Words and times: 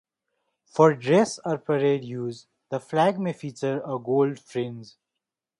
For 0.65 0.95
dress 0.95 1.39
or 1.45 1.59
parade 1.59 2.03
use, 2.03 2.47
the 2.71 2.79
flag 2.79 3.19
may 3.19 3.33
feature 3.33 3.81
a 3.85 3.99
gold 3.99 4.39
fringe. 4.39 4.95